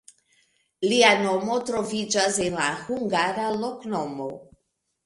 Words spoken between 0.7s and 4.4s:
Lia nomo troviĝas en la hungara loknomo.